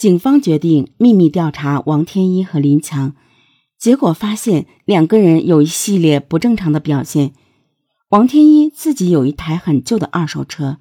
[0.00, 3.14] 警方决定秘密调查王天一和林强，
[3.78, 7.32] 结果发现两个人有一系列不正常的表现。
[8.08, 10.78] 王天一自己有一台很旧的二手车，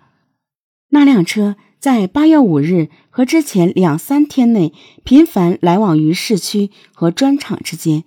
[0.92, 4.72] 那辆车在八月五日和之前两三天内
[5.04, 8.06] 频繁来往于市区和砖厂之间，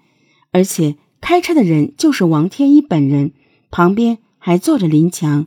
[0.50, 3.32] 而且开车的人就是王天一本人，
[3.70, 5.46] 旁边还坐着林强。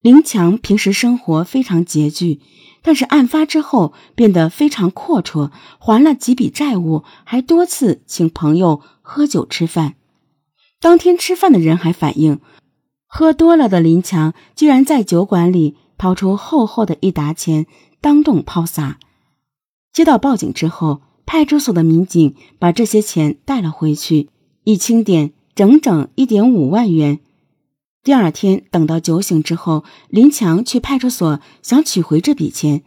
[0.00, 2.40] 林强平时生活非常拮据。
[2.82, 9.94] 但是案发之后变得非常阔绰，还了几笔债务，还多次请朋友喝酒吃饭。
[10.80, 12.40] 当天吃饭的人还反映，
[13.06, 17.66] 喝多了的林强居然在酒馆里掏出厚厚的一沓钱，
[18.00, 18.98] 当众抛洒。
[19.92, 24.30] 接到报警之后，派出所的民警把这些钱带了回去，
[24.64, 27.20] 一清点，整整一点五万元。
[28.02, 32.82] 第二天，等到酒醒之后，林强去派出所想取回这笔钱。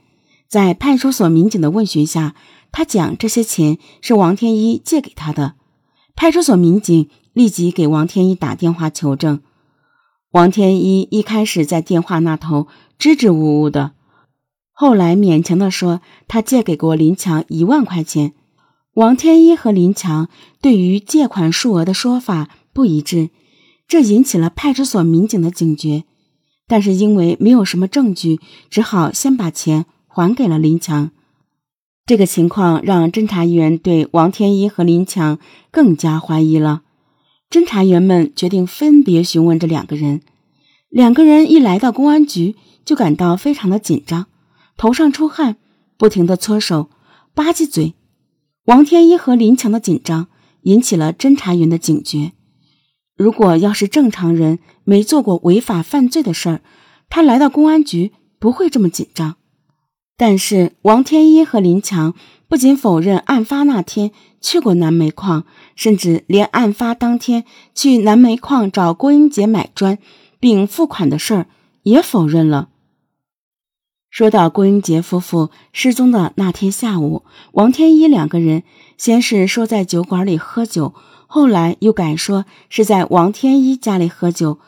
[0.48, 2.34] 在派出所民警的问询下，
[2.72, 5.53] 他讲这些钱是王天一借给他的。
[6.16, 9.42] 派出所民警立即给王天一打电话求证。
[10.31, 12.67] 王天一一开始在电话那头
[12.98, 13.92] 支支吾吾的，
[14.72, 18.33] 后来勉强的说他借给过林强一万块钱。
[18.95, 23.30] 王天一和林强对于借款数额的说法不一致。
[23.88, 26.03] 这引起了派出所民警的警觉，
[26.67, 28.39] 但是因为没有什么证据，
[28.70, 31.12] 只好先把钱还给了林强。
[32.06, 35.39] 这个情况让侦查员对王天一和林强
[35.72, 36.81] 更加怀疑了。
[37.50, 40.22] 侦查员们决定分别询问这两个人。
[40.89, 44.26] 两个人一来到公安局，就感到非常的紧张，
[44.76, 45.58] 头上出汗，
[45.98, 46.89] 不停的搓手、
[47.34, 47.94] 吧唧嘴。
[48.66, 50.28] 王天一和林强的紧张
[50.64, 52.34] 引起了侦查员的警觉。
[53.16, 56.61] 如果要是正常人没做过违法犯罪的事儿，
[57.09, 59.36] 他来到公安局不会这么紧张。
[60.17, 62.14] 但是王天一和林强
[62.47, 64.11] 不仅否认案发那天
[64.42, 69.98] 去过南煤矿，甚至连案发当天去南煤矿找郭英杰买砖
[70.39, 71.48] 并付款的事儿
[71.83, 72.70] 也否认了。
[74.09, 77.23] 说到郭英杰夫妇失踪的那天下午，
[77.54, 78.64] 王天一两个人
[78.98, 80.93] 先是说在酒馆里喝酒。
[81.36, 84.60] 后来又改说是在王天一家里喝酒，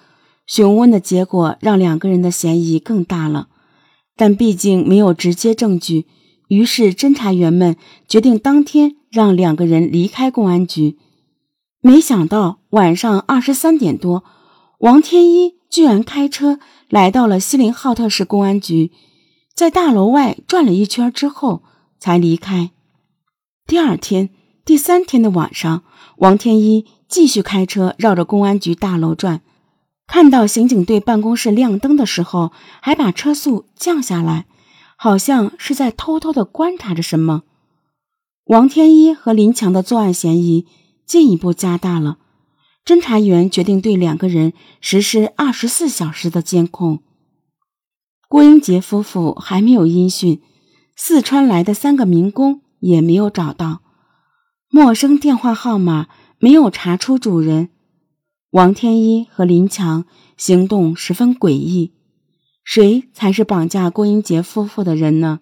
[0.48, 3.50] 询问的结果让两个人的嫌疑更大了。
[4.16, 6.08] 但毕竟没有直接证据，
[6.48, 7.78] 于是侦查员们
[8.08, 10.98] 决定当天让两个人离开公安局。
[11.82, 14.24] 没想到晚上二十三点多，
[14.80, 16.58] 王天一居然开车
[16.90, 18.92] 来到了锡林浩特市公安局，
[19.54, 21.62] 在大楼外转了一圈之后
[22.00, 22.72] 才离开。
[23.68, 24.32] 第二天、
[24.66, 25.84] 第三天的晚上。
[26.18, 29.42] 王天一继续开车绕着公安局大楼转，
[30.08, 34.46] 看到刑警队办公室亮灯的时候，还把车速降下来，
[34.96, 37.44] 好像是在偷偷的观察着什么。
[38.46, 40.66] 王天一和林强的作案嫌疑
[41.06, 42.18] 进一步加大了，
[42.86, 47.00] 侦查员决定对两个人实施二十四小时的监控。
[48.30, 50.42] 郭英杰夫妇还没有音讯，
[50.96, 53.82] 四川来的三个民工也没有找到。
[54.76, 57.70] 陌生电话号码没有查出主人，
[58.52, 60.04] 王天一和林强
[60.36, 61.94] 行动十分诡异，
[62.62, 65.40] 谁才是绑架郭英杰夫妇的人呢？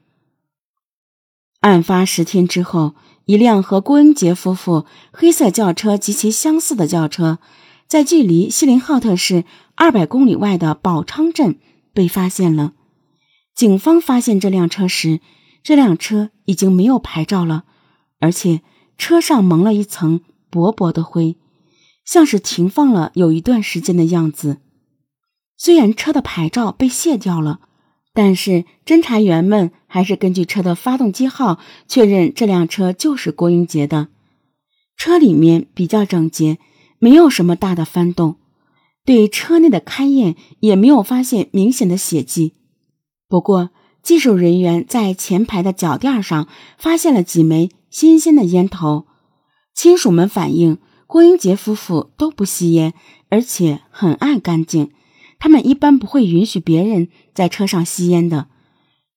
[1.61, 2.93] 案发十天之后，
[3.25, 7.39] 一辆和郭英杰夫妇黑色轿车极其相似的轿车，
[7.88, 11.57] 在距离锡林浩特市二百公里外的宝昌镇
[11.91, 12.73] 被发现了。
[13.55, 15.22] 警方发现这辆车时，
[15.63, 17.63] 这辆车已经没有牌照了，
[18.19, 18.61] 而且。
[18.97, 21.35] 车上蒙了一层薄薄的灰，
[22.05, 24.57] 像是停放了有一段时间的样子。
[25.57, 27.61] 虽然车的牌照被卸掉了，
[28.13, 34.09] 但是侦查员们还是根据车的发动机号确认这辆车就是郭英杰的。
[34.95, 36.59] 车里面比较整洁，
[36.99, 38.37] 没有什么大的翻动。
[39.05, 42.53] 对车内的勘验也没有发现明显的血迹。
[43.27, 43.71] 不过，
[44.01, 47.69] 技术人员在前排的脚垫上发现了几枚。
[47.93, 49.05] 新鲜的烟头，
[49.75, 52.91] 亲属们反映，郭英杰夫妇都不吸烟，
[53.29, 54.90] 而且很爱干净。
[55.37, 58.47] 他们一般不会允许别人在车上吸烟的。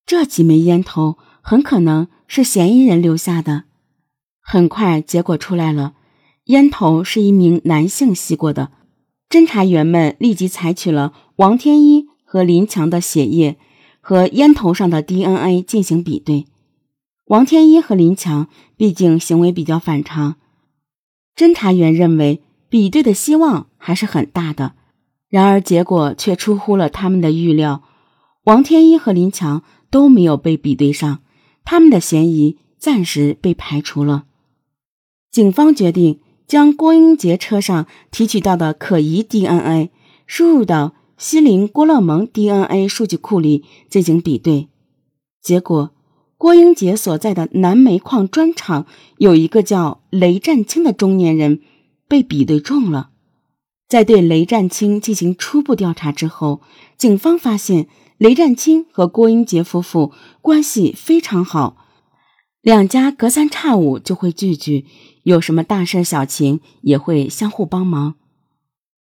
[0.04, 3.64] 这几枚烟头很可能是嫌疑人留下的。
[4.42, 5.94] 很快，结果出来了，
[6.44, 8.72] 烟头是一名男性吸过的。
[9.30, 13.56] 侦查员们立即采取了王天一和林强的血液
[14.02, 16.44] 和烟头上的 DNA 进行比对。
[17.26, 20.36] 王天一和林强毕竟行为比较反常，
[21.34, 24.74] 侦查员认为比对的希望还是很大的。
[25.28, 27.82] 然而结果却出乎了他们的预料，
[28.44, 31.18] 王天一和林强都没有被比对上，
[31.64, 34.26] 他们的嫌疑暂时被排除了。
[35.32, 39.90] 警方决定将郭英杰车上提取到的可疑 DNA
[40.28, 44.68] 输入到西林郭勒盟 DNA 数据库里进行比对，
[45.42, 45.95] 结果。
[46.38, 48.86] 郭英杰所在的南煤矿砖厂
[49.16, 51.62] 有一个叫雷占清的中年人
[52.06, 53.10] 被比对中了。
[53.88, 56.60] 在对雷占清进行初步调查之后，
[56.98, 57.88] 警方发现
[58.18, 60.12] 雷占清和郭英杰夫妇
[60.42, 61.76] 关系非常好，
[62.60, 64.84] 两家隔三差五就会聚聚，
[65.22, 68.16] 有什么大事小情也会相互帮忙。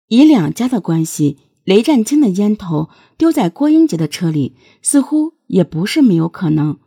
[0.09, 6.79] 以两家的关系，雷占清的烟头丢在郭英杰的车里，似乎也不是没有可能。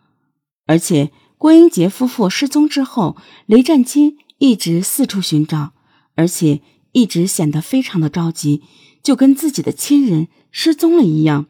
[0.68, 3.18] 而且郭英杰夫妇失踪之后，
[3.48, 5.72] 雷占清一直四处寻找，
[6.16, 6.62] 而且
[6.92, 8.62] 一直显得非常的着急，
[9.02, 11.48] 就跟自己的亲人失踪了一样。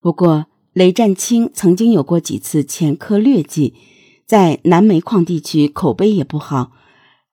[0.00, 3.74] 不过，雷占清曾经有过几次前科劣迹，
[4.26, 6.72] 在南煤矿地区口碑也不好。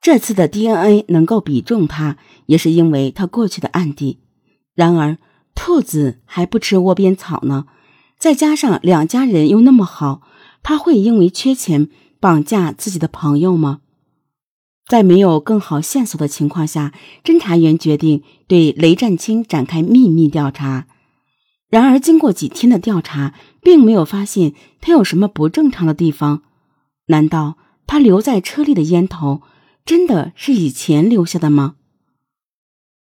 [0.02, 4.20] 这次的 DNA 能够比中他，也是因为他过去的案底。
[4.76, 5.18] 然而，
[5.56, 7.68] 兔子还不吃窝边草呢，
[8.18, 10.22] 再加上两家人又那么好。
[10.64, 11.90] 他会因为缺钱
[12.20, 13.82] 绑架自己的朋友吗？
[14.88, 16.94] 在没有更好线索的情况下，
[17.24, 20.88] 侦查员决定对雷占清展开秘密调查。
[21.70, 26.44] 然而，经过几天的调查，并没有发现他有什么不正常的地方。
[27.08, 27.58] 难道
[27.88, 29.42] 他留在车里的烟头
[29.86, 31.76] 真的是以前留下的吗？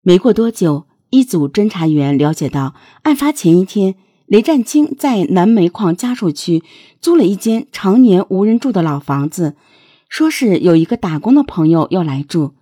[0.02, 3.96] 没过多久，一组侦查员了解到，案发前一天。
[4.30, 6.64] 雷占清在南煤矿家属区
[7.02, 9.56] 租了一间常年无人住的老房子，
[10.08, 12.54] 说是有一个打工的朋友要来住。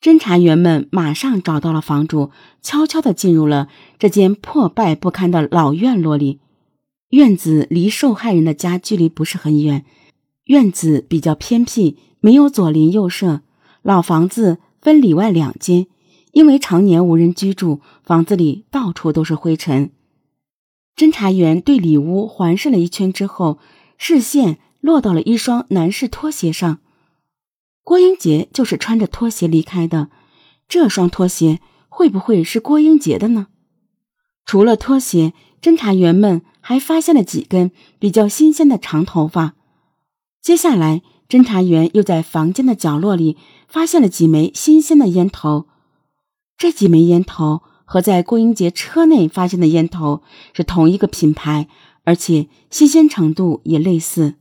[0.00, 2.30] 侦查员们马上找到了房主，
[2.62, 3.68] 悄悄地进入了
[3.98, 6.40] 这间破败不堪的老院落里。
[7.10, 9.84] 院子离受害人的家距离不是很远，
[10.44, 13.42] 院子比较偏僻，没有左邻右舍。
[13.82, 15.86] 老房子分里外两间，
[16.32, 19.90] 因为常年无人居住，房子里到处都是灰尘。
[20.98, 23.60] 侦查员对里屋环视了一圈之后，
[23.96, 26.80] 视线落到了一双男士拖鞋上。
[27.84, 30.08] 郭英杰就是穿着拖鞋离开的，
[30.68, 33.46] 这双拖鞋会不会是郭英杰的呢？
[34.44, 39.54] 除了拖鞋，侦查员们还发现了几根比较新鲜的长头发。
[40.42, 43.36] 接下来，侦查员又在房间的角落里
[43.68, 45.66] 发现了几枚新鲜的烟头，
[46.56, 47.62] 这几枚烟头。
[47.90, 51.68] 和在郭英杰车内发现的烟头是同一个品牌，
[52.04, 54.34] 而且新鲜程度也类似。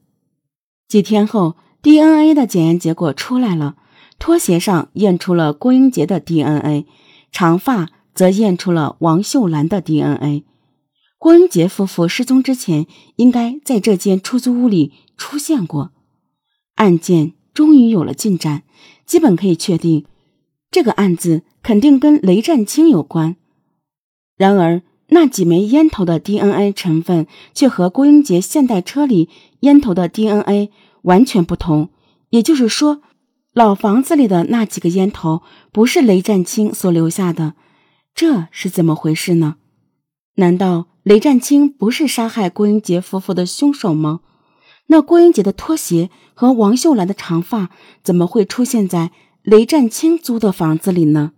[0.89, 3.77] 几天后，DNA 的检验结果出来了，
[4.19, 6.85] 拖鞋上验出了郭英杰的 DNA，
[7.31, 10.43] 长发则验出了王秀兰的 DNA。
[11.17, 12.85] 郭英杰夫妇失踪之前，
[13.15, 15.91] 应该在这间出租屋里出现过。
[16.75, 18.63] 案件终于有了进展，
[19.05, 20.05] 基本可以确定。
[20.69, 23.35] 这个案子肯定跟雷占清有关，
[24.37, 29.27] 然而那几枚烟头的 DNA 成分却和郭英杰现代车里
[29.59, 30.71] 烟头的 DNA
[31.01, 31.89] 完全不同。
[32.29, 33.01] 也就是说，
[33.51, 35.41] 老房子里的那几个烟头
[35.73, 37.55] 不是雷占清所留下的，
[38.15, 39.57] 这是怎么回事呢？
[40.35, 44.21] 难道雷占清不是杀害郭英杰夫妇的凶手吗？
[44.85, 49.11] 那郭英杰的拖鞋和王秀兰的长发怎么会出现在？
[49.43, 51.33] 雷占清租的房子里呢？